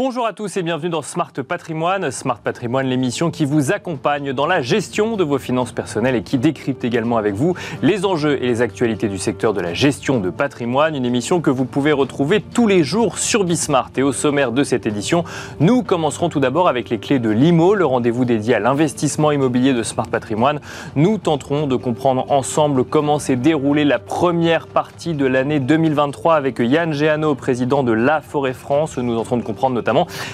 [0.00, 2.12] Bonjour à tous et bienvenue dans Smart Patrimoine.
[2.12, 6.38] Smart Patrimoine, l'émission qui vous accompagne dans la gestion de vos finances personnelles et qui
[6.38, 10.30] décrypte également avec vous les enjeux et les actualités du secteur de la gestion de
[10.30, 10.94] patrimoine.
[10.94, 13.90] Une émission que vous pouvez retrouver tous les jours sur Bismart.
[13.96, 15.24] Et au sommaire de cette édition,
[15.58, 19.74] nous commencerons tout d'abord avec les clés de l'IMO, le rendez-vous dédié à l'investissement immobilier
[19.74, 20.60] de Smart Patrimoine.
[20.94, 26.60] Nous tenterons de comprendre ensemble comment s'est déroulée la première partie de l'année 2023 avec
[26.60, 28.96] Yann Géano, président de La Forêt France.
[28.96, 29.87] Nous tenterons de comprendre notamment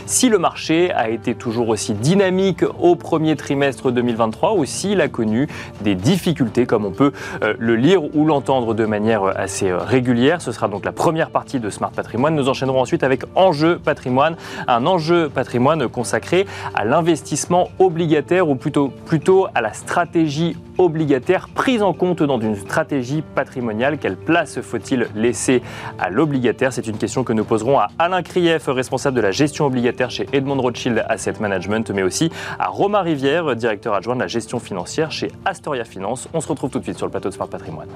[0.06, 5.08] si le marché a été toujours aussi dynamique au premier trimestre 2023 ou s'il a
[5.08, 5.48] connu
[5.82, 10.40] des difficultés comme on peut euh, le lire ou l'entendre de manière assez euh, régulière.
[10.40, 12.34] Ce sera donc la première partie de Smart Patrimoine.
[12.34, 14.36] Nous enchaînerons ensuite avec Enjeu Patrimoine,
[14.68, 21.83] un enjeu patrimoine consacré à l'investissement obligataire ou plutôt, plutôt à la stratégie obligataire prise
[21.83, 23.98] en compte dans une stratégie patrimoniale.
[23.98, 25.62] Quelle place faut-il laisser
[25.98, 26.72] à l'obligataire?
[26.72, 30.27] C'est une question que nous poserons à Alain Krief, responsable de la gestion obligataire chez
[30.33, 35.11] Edmond Rothschild Asset Management, mais aussi à Romain Rivière, directeur adjoint de la gestion financière
[35.11, 36.28] chez Astoria Finance.
[36.33, 37.89] On se retrouve tout de suite sur le plateau de Smart Patrimoine.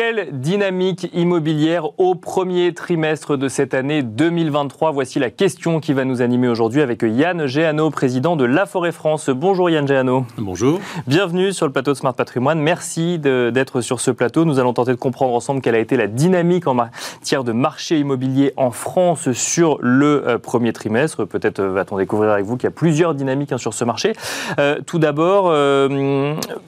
[0.00, 6.04] Quelle dynamique immobilière au premier trimestre de cette année 2023 Voici la question qui va
[6.04, 9.28] nous animer aujourd'hui avec Yann Géano, président de La Forêt France.
[9.28, 10.24] Bonjour Yann Géano.
[10.36, 10.78] Bonjour.
[11.08, 12.60] Bienvenue sur le plateau de Smart Patrimoine.
[12.60, 14.44] Merci d'être sur ce plateau.
[14.44, 17.98] Nous allons tenter de comprendre ensemble quelle a été la dynamique en matière de marché
[17.98, 21.24] immobilier en France sur le euh, premier trimestre.
[21.24, 24.12] Peut-être euh, va-t-on découvrir avec vous qu'il y a plusieurs dynamiques hein, sur ce marché.
[24.60, 25.52] Euh, tout d'abord,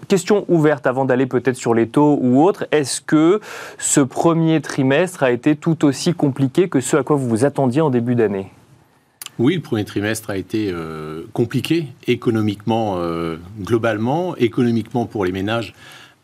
[0.08, 2.66] question ouverte avant d'aller peut-être sur les taux ou autres.
[2.72, 3.19] Est-ce que
[3.78, 7.80] ce premier trimestre a été tout aussi compliqué que ce à quoi vous vous attendiez
[7.80, 8.50] en début d'année
[9.40, 15.72] oui, le premier trimestre a été euh, compliqué économiquement, euh, globalement, économiquement pour les ménages,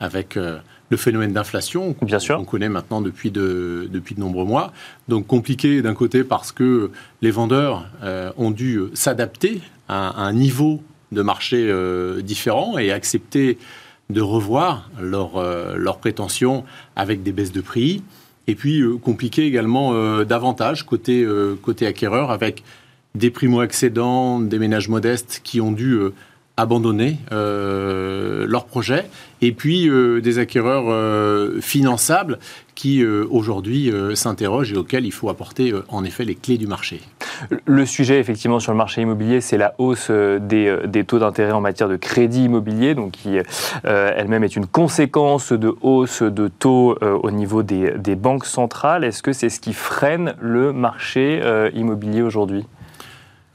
[0.00, 0.58] avec euh,
[0.90, 4.70] le phénomène d'inflation qu'on connaît maintenant depuis de, depuis de nombreux mois.
[5.08, 6.90] Donc compliqué d'un côté parce que
[7.22, 7.86] les vendeurs
[8.36, 11.72] ont dû s'adapter à, un niveau de marché
[12.22, 13.58] différent et accepter
[14.10, 18.02] de revoir leurs euh, prétentions avec des baisses de prix.
[18.46, 21.26] Et puis euh, compliqué également euh, davantage côté,
[21.62, 22.62] côté acquéreur avec
[23.14, 25.98] des primo-accédants, des ménages modestes qui ont dû
[26.58, 29.06] abandonner leur projet,
[29.40, 29.90] et puis
[30.22, 32.38] des acquéreurs finançables
[32.74, 37.00] qui aujourd'hui s'interrogent et auxquels il faut apporter en effet les clés du marché.
[37.64, 41.52] Le sujet, effectivement, sur le marché immobilier, c'est la hausse euh, euh, des, taux d'intérêt
[41.52, 43.38] en matière de crédit immobilier, qui
[43.84, 49.04] euh, elle-même est une conséquence de hausse de taux au niveau des, banques centrales.
[49.04, 51.42] Est-ce que c'est ce qui freine le marché
[51.74, 52.64] immobilier aujourd'hui?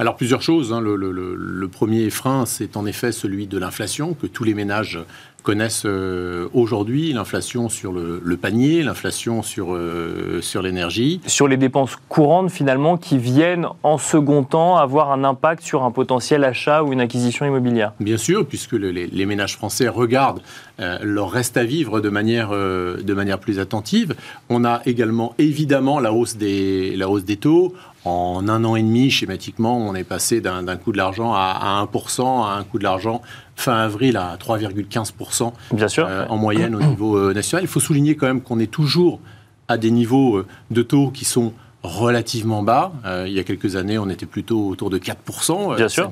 [0.02, 0.74] Alors plusieurs choses.
[0.74, 0.82] Hein.
[0.82, 5.00] le, premier frein, c'est en effet celui de l'inflation que tous les ménages
[5.44, 11.22] connaissent euh, aujourd'hui l'inflation sur le, panier, l'inflation sur, euh, sur l'énergie.
[11.28, 15.92] Sur les dépenses courantes finalement qui viennent en second temps avoir un impact sur un
[15.92, 17.94] potentiel achat ou une acquisition immobilière.
[18.00, 20.42] Bien sûr, puisque les, ménages français regardent
[20.80, 24.16] euh, leur reste à vivre de manière, de manière plus attentive.
[24.50, 27.74] On a également évidemment la hausse des, la hausse des taux.
[28.04, 32.46] En un an et demi, schématiquement, on est passé d'un coût de l'argent à, 1%,
[32.46, 33.22] à un coût de l'argent
[33.56, 35.54] fin avril à 3,15%
[36.00, 37.64] euh, en moyenne au niveau euh, national.
[37.64, 39.20] Il faut souligner quand même qu'on est toujours
[39.68, 41.54] à des niveaux euh, de taux qui sont
[41.84, 42.92] relativement bas.
[43.06, 45.74] Euh, il y a quelques années, on était plutôt autour de 4%.
[45.74, 46.12] Euh, Bien sûr.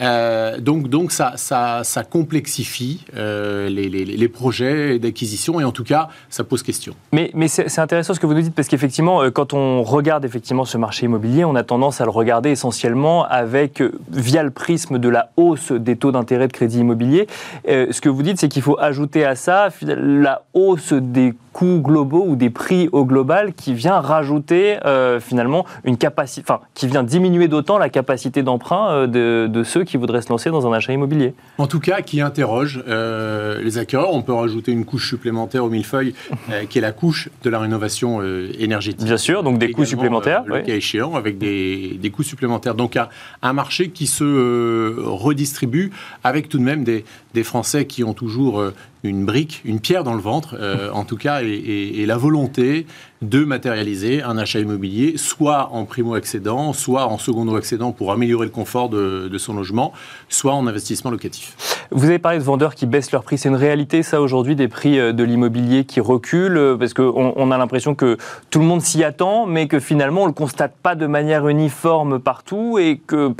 [0.00, 6.44] Euh, donc, donc ça, ça, complexifie les, les, projets d'acquisition et en tout cas, ça
[6.44, 6.94] pose question.
[7.12, 10.64] Mais, mais c'est intéressant ce que vous nous dites parce qu'effectivement, quand on regarde effectivement
[10.64, 15.08] ce marché immobilier, on a tendance à le regarder essentiellement avec, via le prisme de
[15.08, 17.26] la hausse des taux d'intérêt de crédit immobilier.
[17.66, 22.22] ce que vous dites, c'est qu'il faut ajouter à ça la hausse des coûts globaux
[22.26, 27.02] ou des prix au global qui vient rajouter euh, finalement une capacité, enfin qui vient
[27.02, 30.92] diminuer d'autant la capacité d'emprunt euh, de, ceux qui voudraient se lancer dans un achat
[30.92, 31.34] immobilier.
[31.58, 34.12] En tout cas, qui interroge euh, les acquéreurs.
[34.12, 36.14] On peut rajouter une couche supplémentaire au millefeuille,
[36.68, 38.22] qui est la couche de la rénovation
[38.58, 39.06] énergétique.
[39.06, 40.44] Bien sûr, donc des coûts supplémentaires.
[40.46, 42.74] le cas échéant, avec des, des, coûts supplémentaires.
[42.74, 43.08] Donc un,
[43.42, 45.90] un marché qui se redistribue
[46.24, 47.04] avec tout de même des,
[47.34, 48.62] des Français qui ont toujours
[49.06, 52.86] une brique, une pierre dans le ventre, euh, en tout cas, et, la volonté
[53.22, 58.88] de matérialiser un achat immobilier, soit en primo-accédant, soit en secondo-accédant pour améliorer le confort
[58.88, 59.92] de, son logement,
[60.28, 61.56] soit en investissement locatif.
[61.90, 63.38] Vous avez parlé de vendeurs qui baissent leurs prix.
[63.38, 67.32] C'est une réalité, ça, aujourd'hui, des prix euh, de l'immobilier qui reculent euh, Parce qu'on
[67.34, 68.16] on a l'impression que
[68.50, 71.48] tout le monde s'y attend, mais que finalement, on ne le constate pas de manière
[71.48, 73.32] uniforme partout et que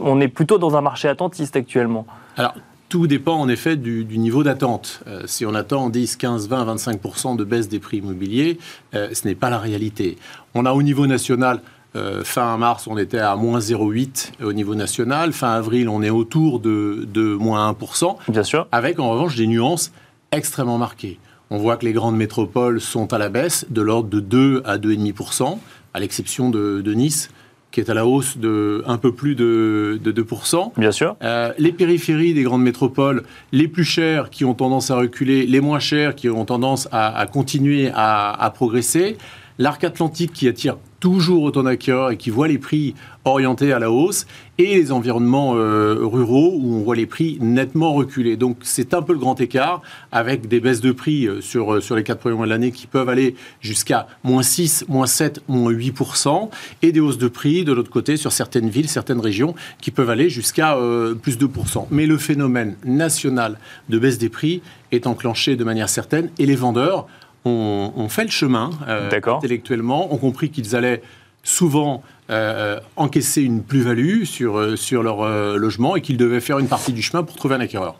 [0.00, 2.06] on est plutôt dans un marché attentiste actuellement.
[2.36, 2.54] Alors,
[2.88, 5.00] tout dépend en effet du, niveau d'attente.
[5.06, 8.58] Euh, si on attend 10, 15, 20, 25% de baisse des prix immobiliers,
[8.94, 10.16] euh, ce n'est pas la réalité.
[10.54, 11.60] On a au niveau national,
[11.96, 15.32] euh, fin mars, on était à moins 0,8 au niveau national.
[15.32, 18.66] Fin avril, on est autour de, de moins 1% Bien sûr.
[18.72, 19.92] Avec en revanche des nuances
[20.32, 21.18] extrêmement marquées.
[21.50, 24.76] On voit que les grandes métropoles sont à la baisse de l'ordre de 2 à
[24.76, 25.58] 2,5%
[25.94, 27.30] à l'exception de, de Nice
[27.70, 30.72] qui est à la hausse de un peu plus de, de 2%.
[30.78, 31.16] Bien sûr.
[31.22, 35.60] Euh, les périphéries des grandes métropoles, les plus chères qui ont tendance à reculer, les
[35.60, 39.18] moins chères qui ont tendance à, continuer à, à progresser.
[39.58, 43.90] L'arc atlantique qui attire toujours autant d'acquéreurs et qui voit les prix orientés à la
[43.90, 44.26] hausse,
[44.58, 48.36] et les environnements euh, ruraux où on voit les prix nettement reculer.
[48.36, 51.80] Donc c'est un peu le grand écart, avec des baisses de prix euh, sur, euh,
[51.80, 55.42] sur les quatre premiers mois de l'année qui peuvent aller jusqu'à moins 6, moins 7,
[55.46, 56.50] moins 8%,
[56.82, 60.10] et des hausses de prix de l'autre côté sur certaines villes, certaines régions qui peuvent
[60.10, 60.76] aller jusqu'à
[61.22, 61.86] plus de 2%.
[61.90, 63.58] Mais le phénomène national
[63.88, 67.06] de baisse des prix est enclenché de manière certaine, et les vendeurs
[67.48, 71.02] ont, fait le chemin euh, intellectuellement, ont compris qu'ils allaient
[71.42, 76.68] souvent euh, encaisser une plus-value sur, euh, sur leur logement et qu'ils devaient faire une
[76.68, 77.96] partie du chemin pour trouver un acquéreur.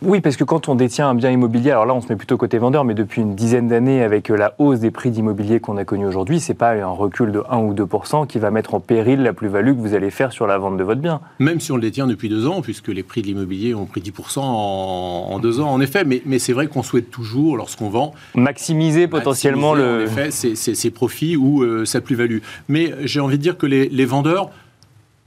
[0.00, 2.36] Oui, parce que quand on détient un bien immobilier, alors là on se met plutôt
[2.36, 5.84] côté vendeur, mais depuis une dizaine d'années, avec la hausse des prix d'immobilier qu'on a
[5.84, 9.22] connu aujourd'hui, c'est pas un recul de 1 ou 2% qui va mettre en péril
[9.22, 11.20] la plus-value que vous allez faire sur la vente de votre bien.
[11.38, 14.00] Même si on le détient depuis deux ans, puisque les prix de l'immobilier ont pris
[14.00, 18.12] 10 en, deux ans, en effet, mais, mais c'est vrai qu'on souhaite toujours, lorsqu'on vend,
[18.34, 20.00] maximiser potentiellement le.
[20.02, 22.38] En effet, ses, profits ou euh, sa plus-value.
[22.68, 24.50] Mais j'ai envie de dire que les, les vendeurs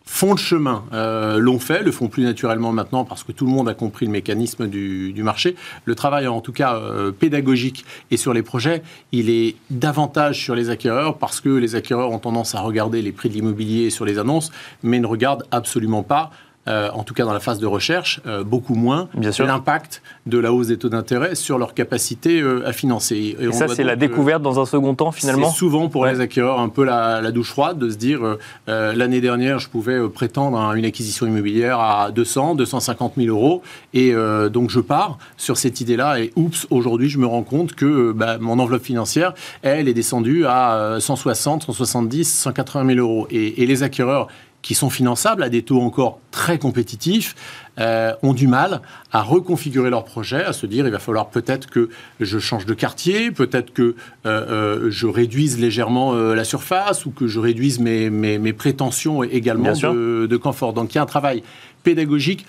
[0.05, 3.51] font le chemin, euh, l'ont fait, le font plus naturellement maintenant parce que tout le
[3.51, 5.55] monde a compris le mécanisme du, marché.
[5.83, 10.55] Le travail, en tout cas euh, pédagogique et sur les projets, il est davantage sur
[10.55, 14.05] les acquéreurs parce que les acquéreurs ont tendance à regarder les prix de l'immobilier sur
[14.05, 14.51] les annonces,
[14.83, 16.29] mais ne regardent absolument pas
[16.67, 19.07] euh, en tout cas dans la phase de recherche, euh, beaucoup moins
[19.39, 23.35] l'impact de la hausse des taux d'intérêt sur leur capacité euh, à financer.
[23.39, 26.59] Et, ça, c'est la découverte dans un second temps, finalement C'est souvent pour les acquéreurs
[26.59, 28.19] un peu la, douche froide de se dire
[28.67, 33.61] l'année dernière, je pouvais prétendre à une acquisition immobilière à 200, 250 000 euros,
[33.93, 34.13] et
[34.51, 38.37] donc je pars sur cette idée-là, et oups, aujourd'hui, je me rends compte que bah,
[38.39, 43.27] mon enveloppe financière, elle, est descendue à 160, 170, 180 000 euros.
[43.29, 44.27] Et, et les acquéreurs
[44.65, 47.35] qui sont finançables à des taux encore très compétitifs,
[47.77, 48.81] euh, ont du mal
[49.11, 51.89] à reconfigurer leur projet, à se dire il va falloir peut-être que
[52.19, 53.95] je change de quartier, peut-être que euh,
[54.25, 60.25] euh, je réduise légèrement la surface ou que je réduise mes, mes, prétentions également de,
[60.25, 60.73] de, confort.
[60.73, 61.43] Donc il y a un travail
[61.83, 62.47] pédagogique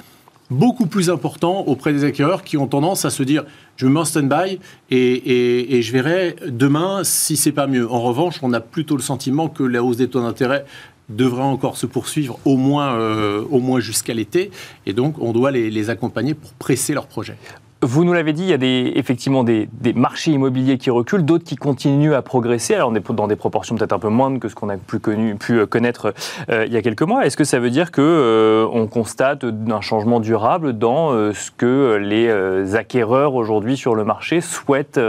[0.48, 3.44] beaucoup plus important auprès des acquéreurs qui ont tendance à se dire
[3.76, 4.58] je me mets en stand-by
[4.90, 7.90] et, et, et, je verrai demain si c'est pas mieux.
[7.90, 10.64] En revanche, on a plutôt le sentiment que la hausse des taux d'intérêt
[11.08, 14.50] devrait encore se poursuivre au moins, euh, au moins jusqu'à l'été.
[14.86, 17.36] Et donc, on doit les, accompagner pour presser leurs projets.
[17.82, 21.44] Vous nous l'avez dit, il y a des, effectivement des, marchés immobiliers qui reculent, d'autres
[21.44, 22.74] qui continuent à progresser.
[22.74, 24.98] Alors, on est dans des proportions peut-être un peu moindres que ce qu'on a pu,
[24.98, 26.12] connu, pu euh, connaître
[26.48, 27.24] euh, il y a quelques mois.
[27.24, 32.74] Est-ce que ça veut dire que on constate un changement durable dans ce que les
[32.74, 35.00] acquéreurs aujourd'hui sur le marché souhaitent,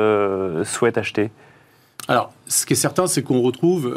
[0.64, 1.32] souhaitent acheter?
[2.08, 3.92] Alors, ce qui est certain, c'est qu'on retrouve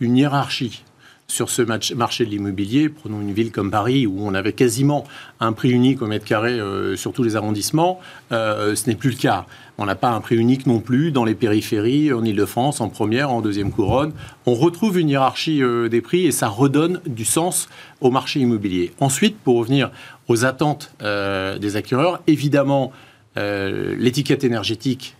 [0.00, 0.84] une hiérarchie
[1.26, 2.88] sur ce marché de l'immobilier.
[2.88, 5.04] Prenons une ville comme Paris où on avait quasiment
[5.40, 8.00] un prix unique au mètre carré euh, sur tous les arrondissements.
[8.32, 9.46] Euh, ce n'est plus le cas.
[9.78, 13.32] On n'a pas un prix unique non plus dans les périphéries, en Ile-de-France, en première,
[13.32, 14.12] en deuxième couronne.
[14.46, 17.68] On retrouve une hiérarchie euh, des prix et ça redonne du sens
[18.00, 18.92] au marché immobilier.
[19.00, 19.90] Ensuite, pour revenir
[20.28, 22.92] aux attentes des acquéreurs, évidemment,
[23.36, 25.16] l'étiquette énergétique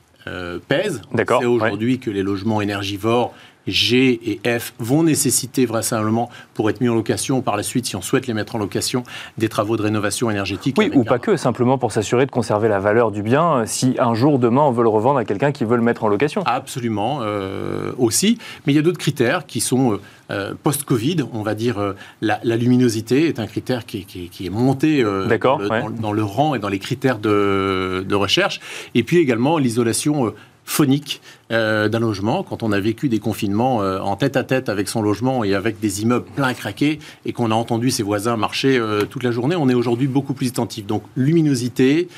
[0.69, 1.03] pèse.
[1.15, 3.35] C'est aujourd'hui que les logements énergivores
[3.67, 7.97] G et F vont nécessiter vraisemblablement, pour être mis en location par la suite, si
[7.97, 9.05] on souhaite les mettre en location,
[9.39, 10.77] des travaux de rénovation énergétique.
[10.79, 13.97] Oui, ou pas que, simplement pour s'assurer de conserver la valeur du bien euh, si
[13.99, 16.43] un jour, demain, on veut le revendre à quelqu'un qui veut le mettre en location.
[16.47, 18.39] Absolument, euh, aussi.
[18.67, 19.99] Mais il y a d'autres critères qui sont
[20.31, 21.25] euh, post-Covid.
[21.33, 24.07] On va dire la, luminosité est un critère qui,
[24.41, 28.61] est monté dans, le rang et dans les critères de, de recherche.
[28.95, 30.33] Et puis également l'isolation
[30.65, 31.21] phonique
[31.53, 34.89] euh, d'un logement, quand on a vécu des confinements euh, en tête à tête avec
[34.89, 38.79] son logement et avec des immeubles pleins craqués et qu'on a entendu ses voisins marcher
[38.79, 40.87] euh, toute la journée, on est aujourd'hui beaucoup plus attentif.
[40.87, 42.09] Donc luminosité,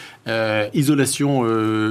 [0.75, 1.45] isolation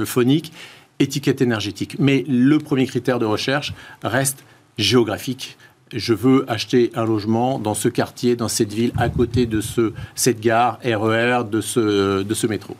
[0.04, 0.52] phonique,
[0.98, 1.96] étiquette énergétique.
[1.98, 4.44] Mais le premier critère de recherche reste
[4.78, 5.56] géographique.
[5.94, 9.92] Je veux acheter un logement dans ce quartier, dans cette ville, à côté de ce,
[10.14, 12.76] cette gare RER, e de ce, de ce métro.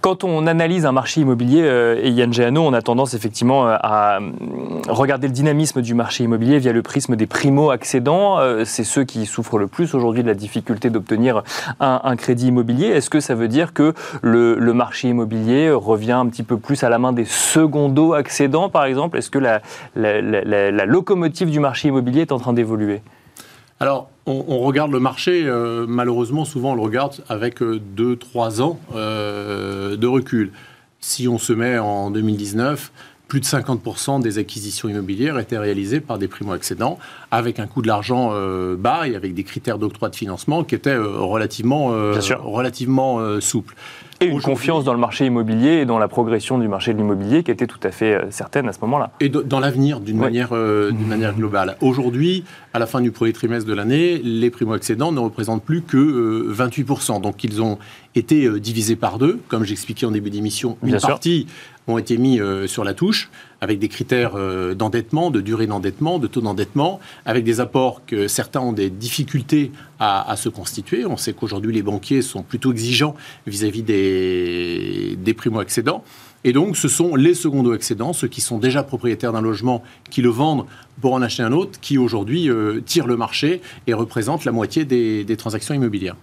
[0.00, 4.20] Quand on analyse un marché immobilier, euh, et Yann Géano, on a tendance effectivement à
[4.88, 8.38] regarder le dynamisme du marché immobilier via le prisme des primo-accédants.
[8.64, 11.42] C'est ceux qui souffrent le plus aujourd'hui de la difficulté d'obtenir
[11.80, 12.86] un, crédit immobilier.
[12.86, 16.88] Est-ce que ça veut dire que le, marché immobilier revient un petit peu plus à
[16.88, 19.18] la main des secondo-accédants, par exemple?
[19.18, 23.02] Est-ce que la locomotive du marché immobilier est en train d'évoluer?
[23.80, 28.80] Alors, on, regarde le marché, euh, malheureusement, souvent on le regarde avec 2-3 euh, ans
[28.94, 30.50] euh, de recul.
[31.00, 32.90] Si on se met en 2019,
[33.28, 36.98] plus de 50% des acquisitions immobilières étaient réalisées par des primo-accédants,
[37.30, 38.32] avec un coût de l'argent
[38.76, 41.88] bas et avec des critères d'octroi de financement qui étaient relativement,
[42.42, 43.74] relativement souples.
[44.20, 47.44] Et une confiance dans le marché immobilier et dans la progression du marché de l'immobilier
[47.44, 49.12] qui était tout à fait euh, certaine à ce moment-là.
[49.20, 51.76] Et dans l'avenir, d'une manière, euh, d'une manière globale.
[51.80, 52.42] Aujourd'hui,
[52.74, 57.16] à la fin du premier trimestre de l'année, les primo-accédants ne représentent plus que 28%.
[57.16, 57.78] Euh, Donc ils ont
[58.16, 60.76] été divisés par deux, comme j'expliquais en début d'émission.
[60.82, 61.46] Une partie
[61.86, 64.34] ont été mis sur la touche avec des critères
[64.74, 69.72] d'endettement, de durée d'endettement, de taux d'endettement, avec des apports que certains ont des difficultés
[69.98, 71.04] à, se constituer.
[71.04, 76.04] On sait qu'aujourd'hui les banquiers sont plutôt exigeants vis-à-vis des, des primo-accédants.
[76.44, 80.28] Et donc, ce sont les secondo-accédants, ceux qui sont déjà propriétaires d'un logement, qui le
[80.28, 80.66] vendent
[81.00, 84.84] pour en acheter un autre, qui aujourd'hui euh, tirent le marché et représentent la moitié
[84.84, 86.16] des transactions immobilières.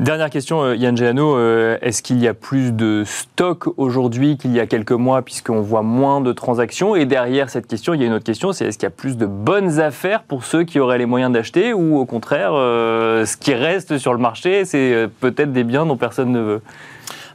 [0.00, 4.52] Dernière question, euh, Yann Géano, euh, est-ce qu'il y a plus de stock aujourd'hui qu'il
[4.52, 6.96] y a quelques mois puisqu'on voit moins de transactions?
[6.96, 8.90] Et derrière cette question, il y a une autre question, c'est est-ce qu'il y a
[8.90, 13.24] plus de bonnes affaires pour ceux qui auraient les moyens d'acheter ou au contraire, euh,
[13.24, 16.62] ce qui reste sur le marché, c'est peut-être des biens dont personne ne veut?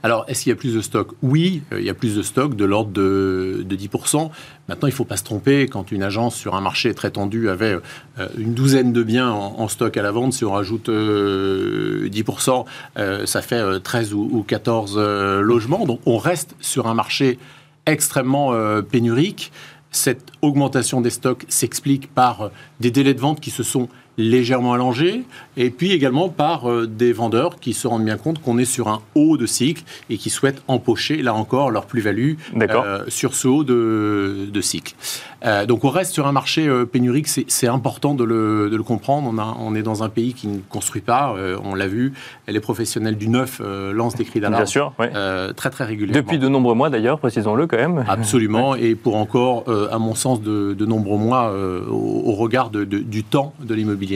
[0.02, 2.22] Alors, est-ce qu'il y a plus de stock Oui, euh, il y a plus de
[2.22, 4.30] stock, de l'ordre de, 10%.
[4.70, 5.68] Maintenant, il ne faut pas se tromper.
[5.68, 7.78] Quand une agence sur un marché très tendu avait
[8.20, 12.66] euh, une douzaine de biens en, stock à la vente, si on rajoute 10%,
[12.98, 14.98] euh, ça fait 13 ou, 14
[15.42, 15.86] logements.
[15.86, 17.38] Donc, on reste sur un marché
[17.86, 18.54] extrêmement
[18.84, 19.52] pénurique.
[19.92, 23.90] Cette augmentation des stocks s'explique par des délais de vente qui se sont
[24.20, 25.24] légèrement allongé,
[25.56, 28.90] et puis également par euh, des vendeurs qui se rendent bien compte qu'on est sur
[28.90, 33.48] un haut de cycle et qui souhaitent empocher, là encore, leur plus-value euh, sur ce
[33.48, 34.94] haut de, de cycle.
[35.46, 39.30] Euh, donc on reste sur un marché pénurique, c'est important de le, de le comprendre.
[39.34, 41.34] On, a, on, est dans un pays qui ne construit pas,
[41.64, 42.12] on l'a vu,
[42.50, 43.62] les professionnels du neuf
[43.94, 44.66] lancent des cris d'alarme
[45.56, 46.22] très très régulièrement.
[46.22, 48.04] Depuis de nombreux mois d'ailleurs, précisons-le quand même.
[48.10, 51.54] Absolument, et pour encore, à mon sens, de, de nombreux mois
[51.90, 54.09] au, au, regard de, du temps de l'immobilier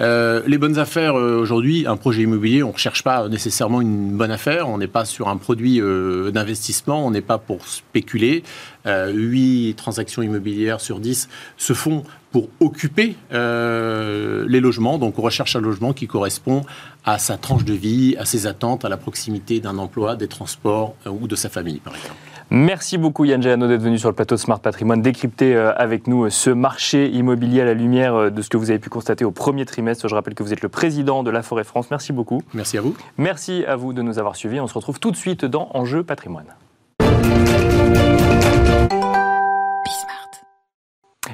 [0.00, 4.16] Euh, les bonnes affaires, euh, aujourd'hui, un projet immobilier, on ne recherche pas nécessairement une
[4.16, 8.42] bonne affaire, on n'est pas sur un produit euh, d'investissement, on n'est pas pour spéculer.
[8.86, 14.98] 8 transactions immobilières sur 10 se font pour occuper les logements.
[14.98, 16.64] Donc on recherche un logement qui correspond
[17.04, 20.94] à sa tranche de vie, à ses attentes, à la proximité d'un emploi, des transports
[21.04, 22.14] ou de sa famille, par exemple.
[22.50, 26.06] Merci beaucoup Yann Géano d'être venu sur le plateau de Smart Patrimoine, décrypter euh, avec
[26.06, 28.88] nous euh, ce marché immobilier à la lumière euh, de ce que vous avez pu
[28.88, 30.06] constater au premier trimestre.
[30.06, 31.90] Je rappelle que vous êtes le président de la Forêt France.
[31.90, 32.42] Merci beaucoup.
[32.54, 32.96] Merci à vous.
[33.18, 34.60] Merci à vous de nous avoir suivis.
[34.60, 36.46] On se retrouve tout de suite dans Enjeu Patrimoine.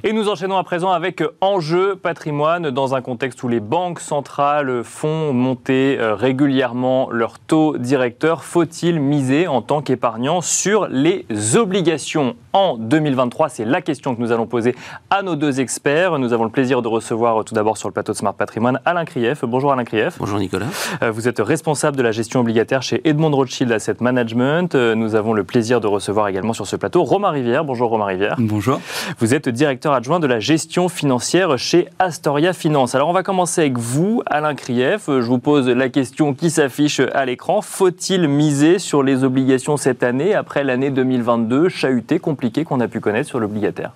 [0.04, 4.82] Et nous enchaînons à présent avec Enjeu patrimoine dans un contexte où les banques centrales
[4.82, 8.42] font monter euh, régulièrement leur taux directeur.
[8.42, 12.34] Faut-il miser en tant qu'épargnant sur les obligations?
[12.52, 14.74] En 2023 C'est la question que nous allons poser
[15.10, 16.18] à nos deux experts.
[16.18, 18.80] Nous avons le plaisir de recevoir euh, tout d'abord sur le plateau de Smart Patrimoine
[18.84, 19.44] Alain Krief.
[19.44, 20.16] Bonjour Alain Krief.
[20.18, 20.66] Bonjour Nicolas.
[21.02, 24.74] Euh, vous êtes responsable de la gestion obligataire chez Edmond Rothschild Asset Management.
[24.74, 27.64] Nous avons le plaisir de recevoir également sur ce plateau Romain Rivière.
[27.64, 28.36] Bonjour Romain Rivière.
[28.38, 28.80] Bonjour.
[29.18, 32.94] Vous êtes directeur adjoint de la gestion financière chez Astoria Finance.
[32.94, 35.06] Alors on va commencer avec vous, Alain Krief.
[35.06, 37.62] Je vous pose la question qui s'affiche à l'écran.
[37.62, 42.18] Faut-il miser sur les obligations cette année, après l'année 2022 chahutée,
[42.64, 43.92] qu'on a pu connaître sur l'obligataire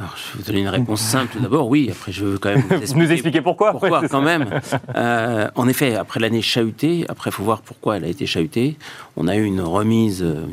[0.00, 1.68] alors, je vais vous donner une réponse simple tout d'abord.
[1.68, 3.72] Oui, après, je veux quand même vous nous expliquer pourquoi.
[3.72, 4.60] Pourquoi, quand même
[4.94, 8.76] euh, En effet, après l'année chahutée, après, il faut voir pourquoi elle a été chahutée.
[9.16, 10.46] On a eu une remise, euh,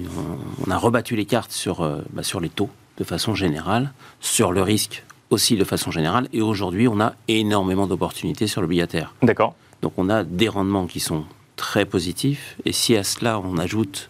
[0.65, 4.51] on a rebattu les cartes sur, euh, bah, sur les taux de façon générale, sur
[4.51, 6.27] le risque aussi de façon générale.
[6.34, 9.13] Et aujourd'hui, on a énormément d'opportunités sur l'obligataire.
[9.22, 9.53] D'accord.
[9.84, 11.24] Donc on a des rendements qui sont
[11.55, 12.55] très positifs.
[12.65, 14.10] Et si à cela, on ajoute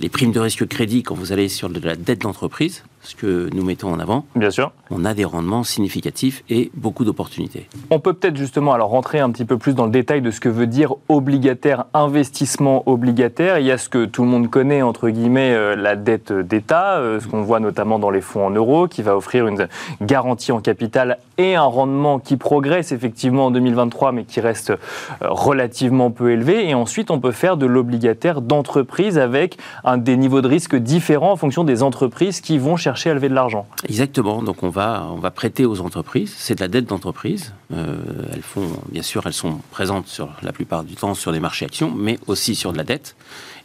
[0.00, 3.48] les primes de risque crédit quand vous allez sur de la dette d'entreprise, ce que
[3.54, 4.72] nous mettons en avant, Bien sûr.
[4.90, 7.68] on a des rendements significatifs et beaucoup d'opportunités.
[7.90, 10.40] On peut peut-être justement alors rentrer un petit peu plus dans le détail de ce
[10.40, 13.58] que veut dire obligataire, investissement obligataire.
[13.58, 16.96] Il y a ce que tout le monde connaît, entre guillemets, euh, la dette d'État,
[16.96, 19.68] euh, ce qu'on voit notamment dans les fonds en euros, qui va offrir une
[20.00, 24.76] garantie en capital et un rendement qui progresse effectivement en 2023, mais qui reste euh,
[25.20, 26.68] relativement peu élevé.
[26.68, 31.32] Et ensuite, on peut faire de l'obligataire d'entreprise avec un, des niveaux de risque différents
[31.32, 33.66] en fonction des entreprises qui vont chercher à lever de l'argent.
[33.88, 34.42] Exactement.
[34.42, 36.34] Donc on va, on va prêter aux entreprises.
[36.36, 37.52] C'est de la dette d'entreprise.
[37.72, 37.96] Euh,
[38.32, 41.64] elles font, bien sûr, elles sont présentes sur la plupart du temps sur les marchés
[41.64, 43.16] actions, mais aussi sur de la dette.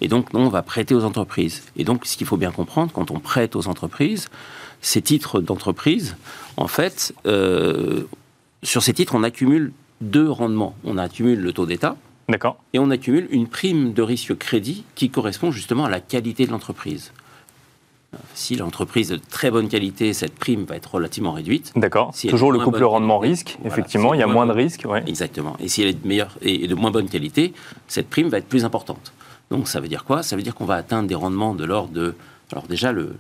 [0.01, 1.63] Et donc, nous, on va prêter aux entreprises.
[1.75, 4.29] Et donc, ce qu'il faut bien comprendre, quand on prête aux entreprises,
[4.81, 6.15] ces titres d'entreprise,
[6.57, 8.03] en fait, euh,
[8.63, 10.75] sur ces titres, on accumule deux rendements.
[10.83, 11.97] On accumule le taux d'État.
[12.29, 12.57] D'accord.
[12.73, 16.51] Et on accumule une prime de risque crédit qui correspond justement à la qualité de
[16.51, 17.11] l'entreprise.
[18.33, 21.71] Si l'entreprise est de très bonne qualité, cette prime va être relativement réduite.
[21.75, 22.13] D'accord.
[22.27, 24.85] Toujours le couple rendement-risque, effectivement, il y a moins de risques.
[25.05, 25.55] Exactement.
[25.59, 27.53] Et si elle est de meilleure et de moins bonne qualité,
[27.87, 29.13] cette prime va être plus importante.
[29.51, 30.23] Donc ça veut dire quoi?
[30.23, 32.15] Ça veut dire qu'on va atteindre des rendements de l'ordre de
[32.51, 33.15] alors déjà, le,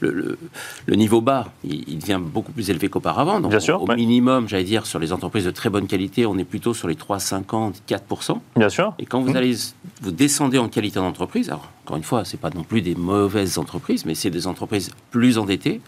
[0.00, 0.38] le,
[0.86, 3.40] le, niveau bas, il, devient beaucoup plus élevé qu'auparavant.
[3.40, 6.44] Bien sûr, au minimum, j'allais dire, sur les entreprises de très bonne qualité, on est
[6.44, 8.38] plutôt sur les 3,50, 4%.
[8.56, 8.94] Bien sûr.
[9.00, 9.36] Et quand vous, mmh.
[9.36, 9.56] allez,
[10.02, 12.94] vous descendez en qualité d'entreprise, alors encore une fois, ce n'est pas non plus des
[12.94, 15.80] mauvaises entreprises, mais c'est des entreprises plus endettées,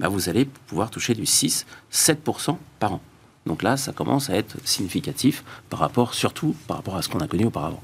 [0.00, 3.00] bah vous allez pouvoir toucher du 6, 7% par an.
[3.44, 7.20] Donc là, ça commence à être significatif par rapport, surtout par rapport à ce qu'on
[7.20, 7.82] a connu auparavant.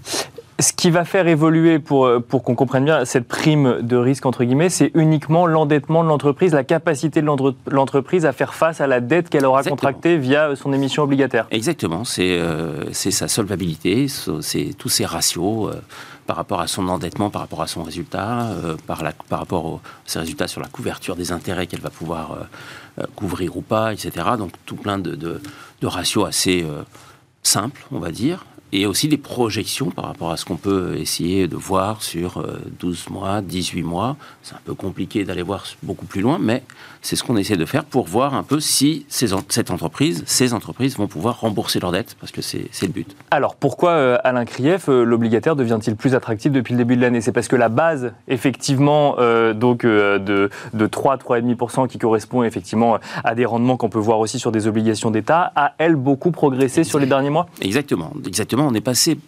[0.61, 4.27] Ce qui va faire évoluer, pour, euh, pour qu'on comprenne bien, cette prime de risque,
[4.27, 7.27] entre guillemets, c'est uniquement l'endettement de l'entreprise, la capacité de
[7.71, 11.47] l'entreprise à faire face à la dette qu'elle aura contractée via son émission obligataire.
[11.53, 15.81] Exactement, c'est euh, sa solvabilité, c'est tous ces ratios euh,
[16.27, 18.49] par rapport à son endettement, par rapport à son résultat,
[18.89, 22.37] par, la, par rapport aux ses résultats sur la couverture des intérêts qu'elle va pouvoir
[23.15, 24.11] couvrir ou pas, etc.
[24.37, 25.41] Donc tout plein de, de,
[25.81, 26.67] de ratios assez
[27.43, 31.49] simples, on va dire et aussi des projections par rapport à ce qu'on peut essayer
[31.49, 32.45] de voir sur
[32.81, 34.17] 12 euh, mois, 18 mois.
[34.43, 36.63] C'est un peu compliqué d'aller voir beaucoup plus loin, mais
[37.01, 40.53] c'est ce qu'on essaie de faire pour voir un peu si ces, cette entreprise, ces
[40.53, 43.17] entreprises vont pouvoir rembourser leurs dettes, parce que c'est le but.
[43.31, 47.21] Alors pourquoi, euh, Alain Krief, euh, l'obligataire devient-il plus attractif depuis le début de l'année?
[47.21, 49.17] C'est parce que la base, effectivement,
[49.55, 54.39] donc, de, de 3, 3,5% qui correspond effectivement à des rendements qu'on peut voir aussi
[54.39, 57.47] sur des obligations d'État, a, elle, beaucoup progressé sur les derniers mois?
[57.61, 59.19] Exactement, exactement on est passé,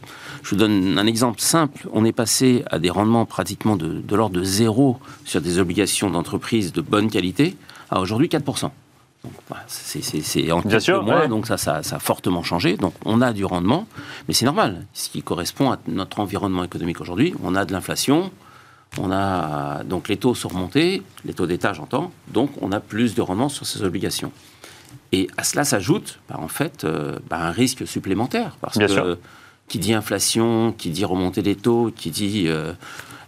[0.43, 4.37] je vous donne un exemple simple, on est passé à des rendements pratiquement de, l'ordre
[4.37, 7.57] de zéro sur des obligations d'entreprise de bonne qualité
[7.91, 8.71] à aujourd'hui 4%.
[9.67, 12.77] c'est en quelques mois, donc ça, ça, a fortement changé.
[12.77, 13.87] Donc on a du rendement,
[14.29, 17.35] mais c'est normal, ce qui correspond à notre environnement économique aujourd'hui.
[17.43, 18.31] On a de l'inflation,
[18.99, 23.15] on a donc les taux sont remontés, les taux d'État j'entends, donc on a plus
[23.15, 24.33] de rendement sur ces obligations.
[25.13, 28.57] Et à cela s'ajoute, bah, en fait, euh, bah, un risque supplémentaire.
[28.61, 29.19] Parce que
[29.69, 32.73] qui dit inflation, qui dit remontée des taux, qui dit euh,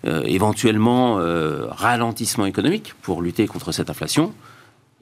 [0.06, 1.16] euh, éventuellement
[1.70, 4.34] ralentissement économique pour lutter contre cette inflation.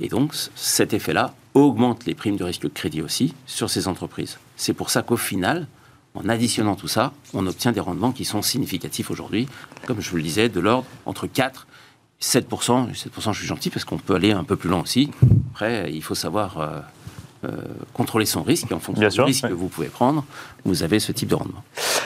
[0.01, 4.38] Et donc, cet effet-là augmente les primes de risque de crédit aussi sur ces entreprises.
[4.57, 5.66] C'est pour ça qu'au final,
[6.14, 9.46] en additionnant tout ça, on obtient des rendements qui sont significatifs aujourd'hui,
[9.87, 11.66] comme je vous le disais, de l'ordre entre 4
[12.22, 15.11] 7%, 7% je suis gentil parce qu'on peut aller un peu plus loin aussi.
[15.52, 16.85] Après, il faut savoir
[17.44, 17.62] euh, euh,
[17.94, 18.70] contrôler son risque.
[18.72, 20.24] En fonction du risque que vous pouvez prendre,
[20.64, 21.62] vous avez ce type de rendement.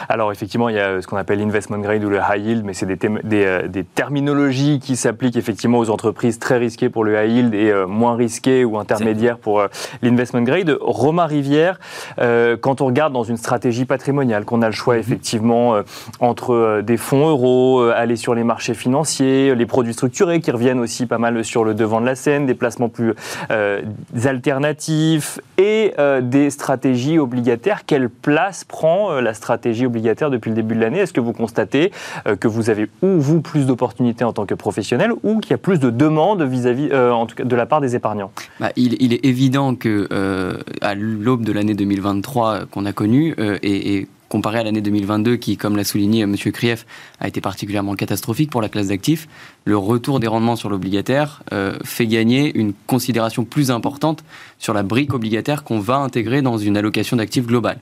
[0.08, 2.72] Alors effectivement, il y a ce qu'on appelle l'investment grade ou le high yield, mais
[2.72, 7.30] c'est des, euh, des, terminologies qui s'appliquent effectivement aux entreprises très risquées pour le high
[7.30, 9.62] yield et euh, moins risquées ou intermédiaires pour
[10.02, 10.76] l'investment grade.
[10.80, 11.78] Romain Rivière,
[12.16, 15.00] quand on regarde dans une stratégie patrimoniale, qu'on a le choix mhm.
[15.00, 15.76] effectivement
[16.20, 21.06] entre des fonds euros, aller sur les marchés financiers, les produits structurés qui reviennent aussi
[21.06, 23.14] pas mal sur le devant de la scène, des placements plus
[24.24, 25.23] alternatifs,
[25.58, 27.84] et euh, des stratégies obligataires.
[27.86, 30.98] Quelle place prend euh, la stratégie obligataire depuis le début de l'année?
[30.98, 31.92] Est-ce que vous constatez
[32.26, 35.54] euh, que vous avez ou vous plus d'opportunités en tant que professionnel ou qu'il y
[35.54, 38.30] a plus de demandes vis-à-vis, en tout cas, de la part des épargnants?
[38.60, 40.08] Bah, il, est évident que
[40.80, 45.56] à l'aube de l'année 2023 qu'on a connue et, et comparé à l'année 2022 qui,
[45.56, 46.36] comme l'a souligné M.
[46.36, 46.86] Krief,
[47.20, 49.28] a été particulièrement catastrophique pour la classe d'actifs,
[49.64, 54.24] le retour des rendements sur l'obligataire euh, fait gagner une considération plus importante
[54.58, 57.78] sur la brique obligataire qu'on va intégrer dans une allocation d'actifs globale.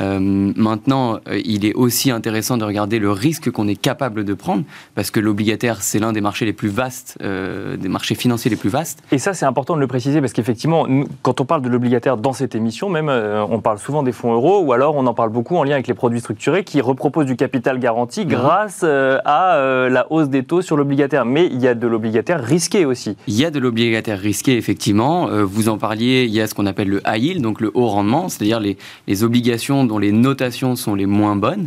[0.00, 4.34] Euh, maintenant, euh, il est aussi intéressant de regarder le risque qu'on est capable de
[4.34, 4.64] prendre,
[4.94, 8.70] parce que l'obligataire, c'est l'un des marchés les plus vastes, des marchés financiers les plus
[8.70, 9.02] vastes.
[9.12, 10.86] Et ça, c'est important de le préciser, parce qu'effectivement,
[11.22, 14.60] quand on parle de l'obligataire dans cette émission, même, on parle souvent des fonds euros,
[14.60, 17.34] ou alors on en parle beaucoup en lien avec les produits structurés qui reproposent du
[17.34, 18.28] capital garanti mhm.
[18.28, 21.24] grâce euh, à euh, la hausse des taux sur l'obligataire.
[21.24, 23.16] Mais il y a de l'obligataire risqué aussi.
[23.26, 25.28] Il y a de l'obligataire risqué, effectivement.
[25.44, 27.88] vous en parliez, il y a ce qu'on appelle le high yield, donc le haut
[27.88, 28.76] rendement, c'est-à-dire les,
[29.08, 31.66] les, obligations dont les notations sont les moins bonnes.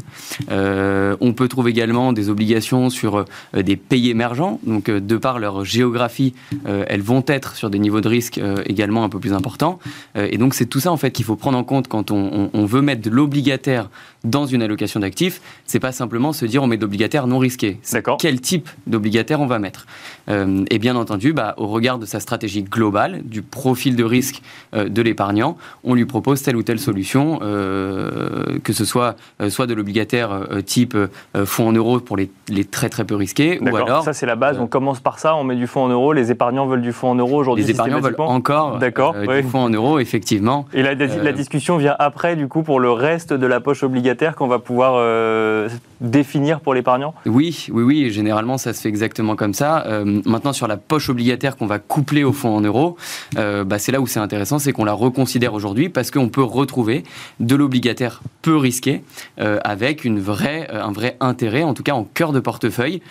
[0.50, 6.34] on peut trouver également des obligations sur des pays émergents, donc de par leur géographie,
[6.66, 9.80] elles vont être sur des niveaux de risque également un peu plus importants.
[10.16, 12.66] et donc c'est tout ça en fait qu'il faut prendre en compte quand on, on
[12.66, 13.90] veut mettre de l'obligataire
[14.26, 17.80] dans une allocation d'actifs, c'est pas simplement se dire on met d'obligataire non risqué.
[17.92, 18.18] D'accord.
[18.20, 19.86] Quel type d'obligataire on va mettre
[20.30, 24.42] euh, Et bien entendu, bah, au regard de sa stratégie globale, du profil de risque
[24.74, 29.16] euh, de l'épargnant, on lui propose telle ou telle solution, euh, que ce soit
[29.50, 30.98] soit de l'obligataire type
[31.46, 32.30] fonds en euros pour les,
[32.66, 34.58] très très peu risqués, ou alors ça c'est la base.
[34.60, 36.14] on commence par ça, on met du fonds en euros.
[36.14, 37.64] Les épargnants veulent du fonds en euros aujourd'hui.
[37.64, 40.66] Les épargnants veulent encore du fonds en euros, effectivement.
[40.74, 44.36] Et la, la discussion vient après du coup pour le reste de la poche obligataire
[44.36, 45.70] qu'on va pouvoir euh,
[46.02, 47.14] définir pour l'épargnant?
[47.26, 48.12] Oui, oui, oui.
[48.12, 49.86] Généralement, ça se fait exactement comme ça.
[49.88, 52.98] Euh, maintenant, sur la poche obligataire qu'on va coupler au fonds en euros,
[53.38, 56.44] euh, bah, c'est là où c'est intéressant, c'est qu'on la reconsidère aujourd'hui parce qu'on peut
[56.44, 57.04] retrouver
[57.40, 59.04] de l'obligataire peu risqué
[59.38, 63.02] avec une vraie, un vrai intérêt, en tout cas en cœur de portefeuille,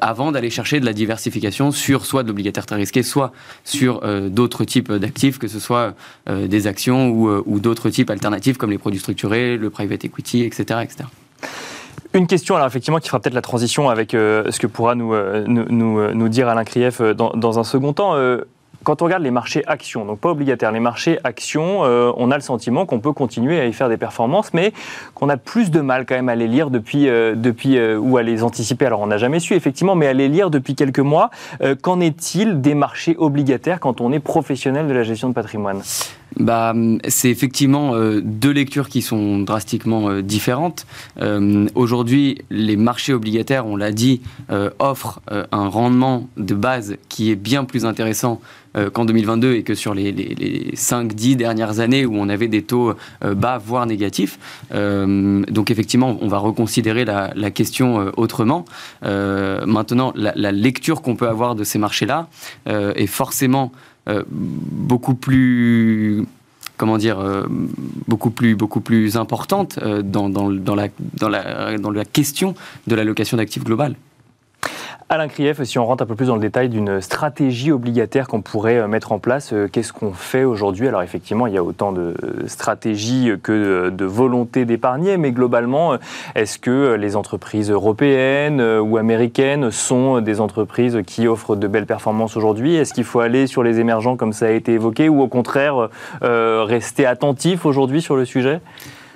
[0.00, 3.32] avant d'aller chercher de la diversification sur soit de l'obligataire très risqué, soit
[3.64, 5.94] sur d'autres types d'actifs, que ce soit
[6.28, 10.86] des actions ou, ou d'autres types alternatifs comme les produits structurés, le private equity etc.
[12.16, 15.12] Une question, alors effectivement, qui fera peut-être la transition avec euh, ce que pourra nous,
[15.12, 18.14] euh, nous, euh, nous, dire Alain Krief dans, dans, un second temps.
[18.84, 22.40] quand on regarde les marchés actions, donc pas obligataires, les marchés actions, on a le
[22.40, 24.72] sentiment qu'on peut continuer à y faire des performances, mais
[25.14, 28.42] qu'on a plus de mal quand même à les lire depuis, depuis ou à les
[28.42, 28.86] anticiper.
[28.86, 31.30] Alors on n'a jamais su effectivement, mais à les lire depuis quelques mois.
[31.82, 35.82] Qu'en est-il des marchés obligataires quand on est professionnel de la gestion de patrimoine?
[36.38, 36.74] Bah,
[37.08, 40.86] c'est effectivement euh, deux lectures qui sont drastiquement euh, différentes.
[41.20, 44.20] Euh, aujourd'hui, les marchés obligataires, on l'a dit,
[44.78, 48.40] offrent un rendement de base qui est bien plus intéressant
[48.92, 52.92] qu'en 2022 et que sur les, les, 5-10 dernières années où on avait des taux
[53.22, 54.38] bas, voire négatifs.
[54.72, 58.64] donc effectivement, on va reconsidérer la, question autrement.
[59.02, 62.28] maintenant, la, lecture qu'on peut avoir de ces marchés-là
[62.66, 63.72] est forcément
[64.28, 66.26] beaucoup plus
[66.76, 67.44] comment dire, euh,
[68.06, 72.54] beaucoup plus, beaucoup plus importante euh, dans, dans, dans, la, dans, la, dans la question
[72.86, 73.96] de l'allocation d'actifs globale.
[75.08, 78.42] Alain Krief, si on rentre un peu plus dans le détail d'une stratégie obligataire qu'on
[78.42, 80.88] pourrait euh, mettre en place, euh, qu'est-ce qu'on fait aujourd'hui?
[80.88, 82.16] Alors effectivement, il y a autant de
[82.48, 85.96] stratégies que de volonté d'épargner, mais globalement,
[86.34, 91.86] est-ce que les entreprises européennes euh, ou américaines sont des entreprises qui offrent de belles
[91.86, 92.74] performances aujourd'hui?
[92.74, 95.88] Est-ce qu'il faut aller sur les émergents comme ça a été évoqué ou au contraire
[96.20, 98.60] rester attentif aujourd'hui sur le sujet?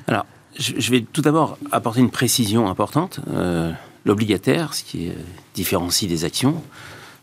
[0.06, 0.24] Alors,
[0.56, 3.20] je vais tout d'abord apporter une précision importante.
[4.04, 5.10] L'obligataire, ce qui
[5.60, 6.62] différencie des actions,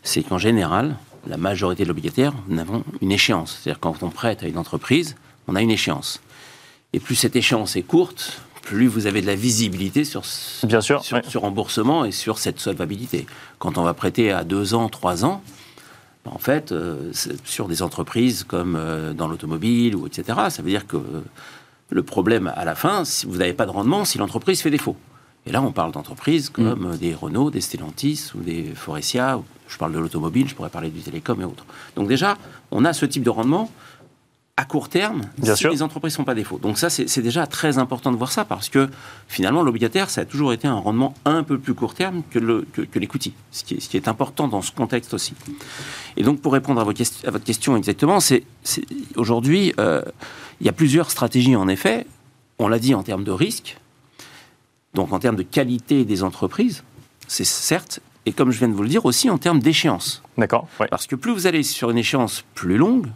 [0.04, 0.96] c'est qu'en général,
[1.26, 3.58] la majorité de l'obligataire, nous avons une échéance.
[3.60, 5.16] C'est-à-dire quand on prête à une entreprise,
[5.48, 6.20] on a une échéance.
[6.92, 10.22] Et plus cette échéance est courte, plus vous avez de la visibilité sur,
[10.62, 13.26] Bien sûr, sur, remboursement et sur cette solvabilité.
[13.58, 15.42] Quand on va prêter à deux ans, trois ans,
[16.24, 17.10] en fait, euh,
[17.44, 20.98] sur des entreprises comme euh, dans l'automobile ou etc., ça veut dire que
[21.90, 24.96] le problème à la fin, si vous n'avez pas de rendement, si l'entreprise fait défaut.
[25.48, 26.96] Et là, on parle d'entreprises comme mm.
[26.98, 29.40] des Renault, des Stellantis ou des Forestia.
[29.66, 31.64] Je parle de l'automobile, je pourrais parler du télécom et autres.
[31.96, 32.36] Donc déjà,
[32.70, 33.70] on a ce type de rendement
[34.58, 35.70] à court terme Bien si sûr.
[35.70, 36.58] les entreprises ne sont pas défaut.
[36.58, 38.90] Donc ça, c'est déjà très important de voir ça parce que
[39.28, 42.66] finalement, l'obligataire, ça a toujours été un rendement un peu plus court terme que, le,
[42.72, 42.82] que,
[43.52, 45.32] ce qui, est, ce qui est important dans ce contexte aussi.
[46.16, 48.42] Et donc, pour répondre à, votre, à votre question exactement, c'est
[49.14, 50.02] aujourd'hui, euh,
[50.60, 52.06] il y a plusieurs stratégies en effet.
[52.58, 53.78] On l'a dit en termes de risque,
[54.94, 56.82] donc en termes de qualité des entreprises,
[57.26, 60.22] c'est certes, et comme je viens de vous le dire, aussi en termes d'échéance.
[60.36, 60.68] D'accord.
[60.90, 63.06] Parce que plus vous allez sur une échéance plus longue,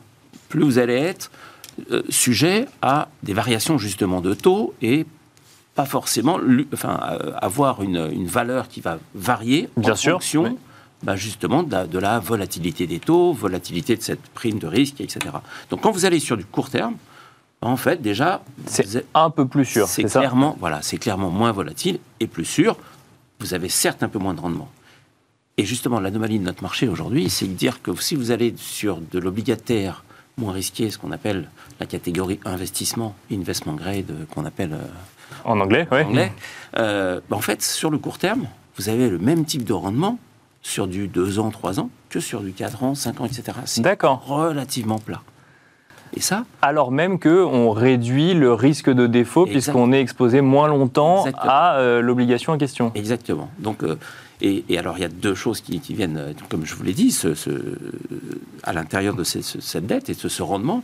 [0.48, 1.30] plus vous allez être
[1.90, 5.06] euh, sujet à des variations justement de taux et
[5.74, 6.38] pas forcément
[6.74, 10.58] enfin, euh, avoir une, valeur qui va varier Bien en fonction
[11.02, 15.20] bah, justement de la, volatilité des taux, volatilité de cette prime de risque, etc.
[15.70, 16.96] Donc quand vous allez sur du court terme,
[17.62, 19.86] en fait, déjà, c'est un peu plus sûr.
[19.86, 22.76] C'est clairement, voilà, c'est clairement moins volatile et plus sûr.
[23.38, 24.68] Vous avez certes un peu moins de rendement.
[25.58, 28.98] Et justement, l'anomalie de notre marché aujourd'hui, c'est de dire que si vous allez sur
[28.98, 30.04] de l'obligataire
[30.38, 31.48] moins risqué, ce qu'on appelle
[31.78, 34.86] la catégorie investissement, investment grade, euh, qu'on appelle euh,
[35.44, 36.32] en anglais, en, anglais
[36.78, 38.46] euh, bah, en fait, sur le court terme,
[38.76, 40.18] vous avez le même type de rendement
[40.62, 43.58] sur du 2 ans, 3 ans que sur du 4 ans, 5 ans, etc.
[43.66, 45.22] C'est relativement plat.
[46.14, 51.24] Et ça Alors même qu'on réduit le risque de défaut puisqu'on est exposé moins longtemps
[51.38, 52.92] à euh, l'obligation en question.
[52.94, 53.50] Exactement.
[53.58, 53.96] Donc, euh,
[54.42, 57.12] et, alors il y a deux choses qui, viennent, euh, comme je vous l'ai dit,
[57.12, 57.34] ce,
[58.62, 60.82] à l'intérieur de cette dette et de ce rendement.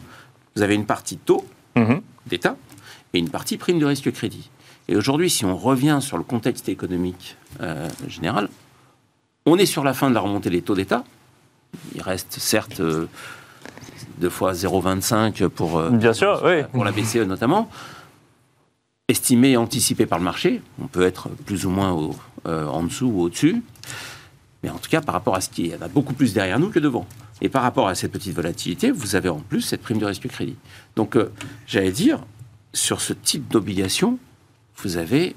[0.56, 1.44] Vous avez une partie taux
[1.76, 2.00] mhm.
[2.26, 2.56] d'État
[3.12, 4.50] et une partie prime de risque crédit.
[4.88, 7.36] Et aujourd'hui, si on revient sur le contexte économique
[8.06, 8.48] général,
[9.44, 11.04] on est sur la fin de la remontée des taux d'État.
[11.94, 12.80] Il reste certes
[14.18, 16.62] deux fois 0,25 pour, euh, Bien sûr, oui.
[16.72, 17.68] pour la BCE notamment,
[19.08, 20.62] estimé et anticipé par le marché.
[20.82, 22.10] On peut être plus ou moins
[22.46, 23.62] euh, en dessous ou au-dessus.
[24.62, 26.70] Mais en tout cas, par rapport à ce qui y a beaucoup plus derrière nous
[26.70, 27.06] que devant.
[27.40, 30.26] Et par rapport à cette petite volatilité, vous avez en plus cette prime de risque
[30.28, 30.56] crédit.
[30.96, 31.30] Donc, euh,
[31.66, 32.20] j'allais dire,
[32.72, 34.18] sur ce type d'obligation,
[34.82, 35.36] vous avez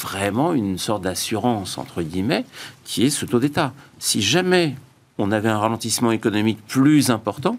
[0.00, 2.44] vraiment une sorte d'assurance, entre guillemets,
[2.84, 3.72] qui est ce taux d'État.
[3.98, 4.76] Si jamais
[5.16, 7.58] on avait un ralentissement économique plus important,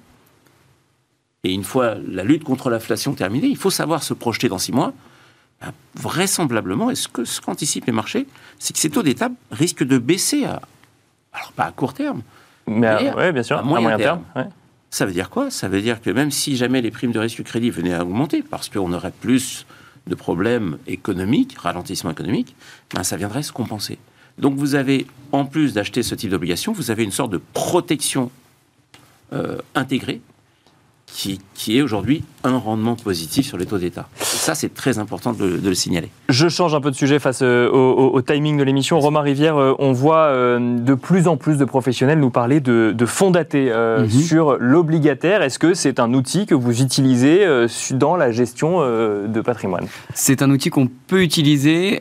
[1.43, 4.71] et une fois la lutte contre l'inflation terminée, il faut savoir se projeter dans six
[4.71, 4.93] mois.
[5.62, 8.28] Ben, vraisemblablement, est-ce que ce qu'anticipent les marchés,
[8.60, 10.62] c'est que ces taux d'État risquent de baisser, à,
[11.34, 12.21] alors pas à court terme,
[12.67, 14.23] mais, à, bien sûr, à moyen, terme.
[14.89, 15.52] Ça veut dire quoi?
[15.52, 18.41] Ça veut dire que même si jamais les primes de risque crédit venaient à augmenter,
[18.41, 19.65] parce qu'on aurait plus
[20.08, 22.56] de problèmes économiques, ralentissement économique,
[22.93, 23.99] ben ça viendrait se compenser.
[24.38, 28.32] Donc vous avez, en plus d'acheter ce type d'obligation, vous avez une sorte de protection
[29.34, 30.21] euh, intégrée
[31.13, 34.08] qui, est aujourd'hui un rendement positif sur les taux d'État.
[34.15, 36.10] Ça, c'est très important de, le signaler.
[36.30, 39.00] Je change un peu de sujet face euh, au, timing de l'émission.
[39.00, 42.95] Romain Rivière, euh, on voit euh, de plus en plus de professionnels nous parler de,
[43.06, 44.10] fonds datés mhm.
[44.10, 45.41] sur l'obligataire.
[45.41, 47.45] Est-ce que c'est un outil que vous utilisez
[47.91, 49.88] dans la gestion de patrimoine?
[50.13, 52.00] C'est un outil qu'on peut utiliser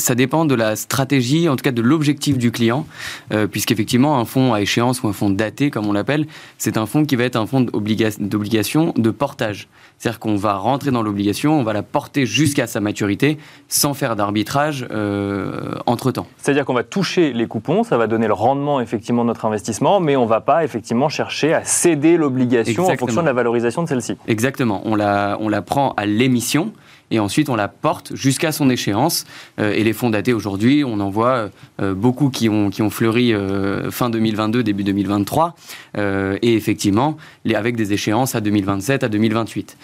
[0.00, 2.86] ça dépend de la stratégie, en tout cas de l'objectif du client,
[3.32, 6.26] euh, puisqu'effectivement, un fonds à échéance ou un fonds daté, comme on l'appelle,
[6.58, 9.68] c'est un fonds qui va être un fonds d'obligation de portage.
[9.98, 13.36] C'est-à-dire qu'on va rentrer dans l'obligation, on va la porter jusqu'à sa maturité
[13.68, 16.26] sans faire d'arbitrage euh, entre-temps.
[16.38, 20.00] C'est-à-dire qu'on va toucher les coupons, ça va donner le rendement effectivement de notre investissement,
[20.00, 23.82] mais on ne va pas effectivement chercher à céder l'obligation en fonction de la valorisation
[23.82, 24.16] de celle-ci.
[24.26, 26.72] Exactement, on la, on la prend à l'émission
[27.10, 29.26] et ensuite on la porte jusqu'à son échéance.
[29.58, 32.90] Euh, et les fonds datés aujourd'hui, on en voit euh, beaucoup qui ont, qui ont
[32.90, 35.54] fleuri euh, fin 2022, début 2023,
[35.96, 39.76] et effectivement les, avec des échéances à 2027, à 2028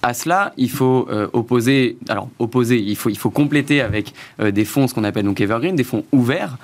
[0.00, 4.86] à cela, il faut opposer, alors opposer, il faut, il faut compléter avec des fonds,
[4.86, 6.56] ce qu'on appelle donc evergreen, des fonds ouverts,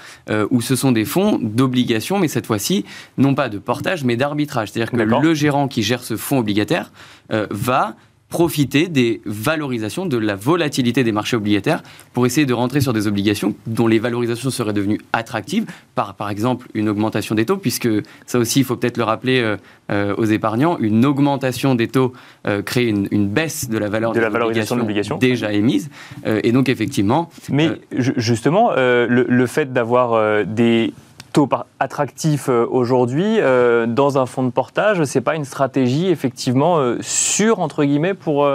[0.51, 2.85] où ce sont des fonds d'obligation, mais cette fois-ci,
[3.19, 4.71] non pas de portage, mais d'arbitrage.
[4.71, 6.93] C'est-à-dire que le gérant qui gère ce fonds obligataire
[7.51, 7.97] va
[8.29, 11.83] profiter des valorisations, de la volatilité des marchés obligataires
[12.13, 16.31] pour essayer de rentrer sur des obligations dont les valorisations seraient devenues attractives par, par
[16.31, 17.89] exemple, une augmentation des taux, puisque
[18.27, 19.57] ça aussi, il faut peut-être le rappeler euh,
[19.93, 22.13] euh, aux épargnants, une augmentation des taux
[22.47, 25.91] euh, crée une, baisse de la valeur de la valorisation de l'obligation déjà émise.
[26.25, 27.31] et donc, effectivement...
[27.51, 30.93] Mais justement, le, le, fait d'avoir des
[31.33, 31.49] taux
[31.85, 36.97] attractif euh, aujourd'hui euh, dans un fonds de portage, c'est pas une stratégie effectivement euh,
[37.03, 38.49] sûre entre guillemets pour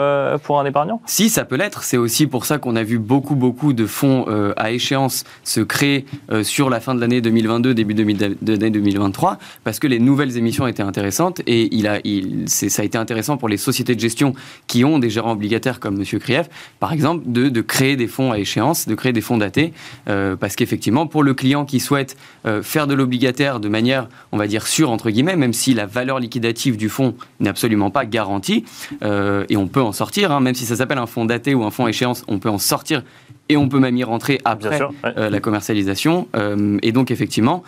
[0.44, 1.02] pour un épargnant?
[1.06, 4.26] Si ça peut l'être, c'est aussi pour ça qu'on a vu beaucoup beaucoup de fonds
[4.58, 6.06] à échéance se créer
[6.42, 10.66] sur la fin de l'année 2022 début de l'année 2023 parce que les nouvelles émissions
[10.68, 14.34] étaient intéressantes et il a il ça a été intéressant pour les sociétés de gestion
[14.68, 18.32] qui ont des gérants obligataires comme monsieur Krief par exemple de, de créer des fonds
[18.32, 19.74] à échéance, de créer des fonds datés
[20.06, 22.18] parce qu'effectivement pour le client qui souhaite
[22.64, 26.78] faire de de manière, on va dire, sûre, entre guillemets, même si la valeur liquidative
[26.78, 28.66] du fonds n'est absolument pas garantie,
[29.04, 31.64] euh, et on peut en sortir, hein, même si ça s'appelle un fonds daté ou
[31.64, 33.04] un fonds échéance, on peut en sortir
[33.50, 36.28] et on peut même y rentrer après euh, la commercialisation.
[36.36, 37.64] Euh, et donc, effectivement,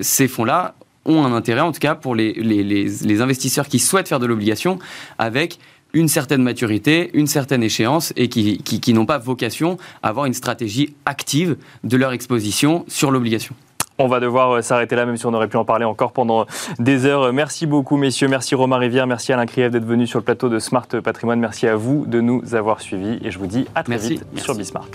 [0.00, 4.08] ces fonds-là ont un intérêt, en tout cas pour les, les, les investisseurs qui souhaitent
[4.08, 4.78] faire de l'obligation,
[5.18, 5.58] avec
[5.92, 10.26] une certaine maturité, une certaine échéance et qui, qui, qui n'ont pas vocation à avoir
[10.26, 13.54] une stratégie active de leur exposition sur l'obligation.
[13.98, 16.46] On va devoir euh, s'arrêter là, même si on aurait pu en parler encore pendant
[16.78, 17.32] des heures.
[17.32, 18.28] Merci beaucoup, messieurs.
[18.28, 19.06] Merci Romain Rivière.
[19.06, 21.40] Merci Alain Krief d'être venu sur le plateau de Smart Patrimoine.
[21.40, 23.18] Merci à vous de nous avoir suivis.
[23.22, 24.88] Et je vous dis à très vite sur Bismart.